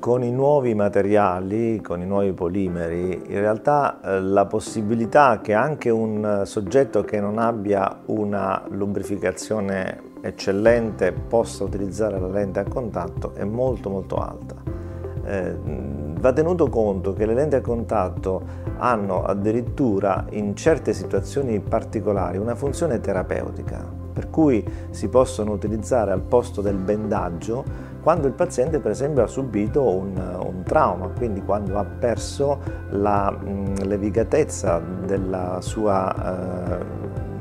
[0.00, 5.90] Con i nuovi materiali, con i nuovi polimeri, in realtà eh, la possibilità che anche
[5.90, 13.44] un soggetto che non abbia una lubrificazione eccellente possa utilizzare la lente a contatto è
[13.44, 14.54] molto molto alta.
[15.22, 15.54] Eh,
[16.18, 18.42] va tenuto conto che le lenti a contatto
[18.78, 26.20] hanno addirittura in certe situazioni particolari una funzione terapeutica, per cui si possono utilizzare al
[26.20, 27.64] posto del bendaggio
[28.02, 32.58] quando il paziente per esempio ha subito un, un trauma, quindi quando ha perso
[32.90, 33.34] la
[33.82, 36.84] levigatezza della sua eh,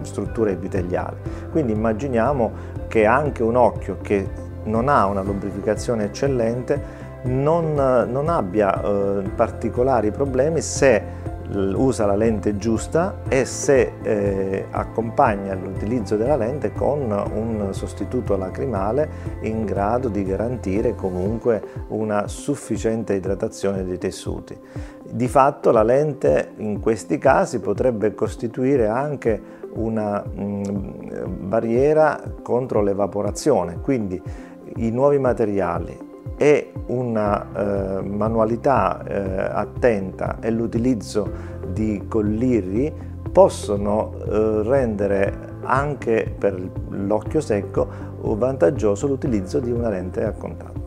[0.03, 1.17] struttura epiteliale.
[1.51, 2.51] Quindi immaginiamo
[2.87, 4.27] che anche un occhio che
[4.63, 11.03] non ha una lubrificazione eccellente non, non abbia eh, particolari problemi se
[11.51, 19.09] usa la lente giusta e se eh, accompagna l'utilizzo della lente con un sostituto lacrimale
[19.41, 24.57] in grado di garantire comunque una sufficiente idratazione dei tessuti.
[25.11, 33.79] Di fatto la lente in questi casi potrebbe costituire anche una mh, barriera contro l'evaporazione,
[33.81, 34.21] quindi
[34.75, 36.08] i nuovi materiali
[36.41, 41.29] e una eh, manualità eh, attenta e l'utilizzo
[41.67, 42.93] di colliri
[43.29, 46.57] possono eh, rendere anche per
[46.91, 50.78] l'occhio secco vantaggioso l'utilizzo di una lente a contatto.